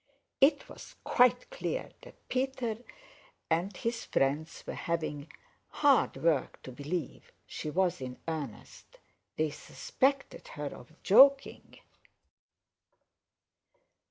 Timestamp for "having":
4.73-5.31